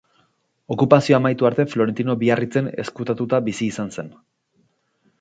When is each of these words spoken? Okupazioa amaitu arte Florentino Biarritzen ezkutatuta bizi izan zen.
Okupazioa 0.75 1.19
amaitu 1.21 1.49
arte 1.51 1.67
Florentino 1.75 2.17
Biarritzen 2.25 2.73
ezkutatuta 2.87 3.45
bizi 3.51 3.71
izan 3.73 3.97
zen. 3.99 4.15